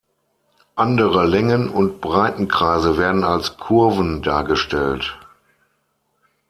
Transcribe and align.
Andere 0.73 1.27
Längen- 1.27 1.69
und 1.69 2.01
Breitenkreise 2.01 2.97
werden 2.97 3.23
als 3.23 3.57
Kurven 3.57 4.23
dargestellt. 4.23 5.15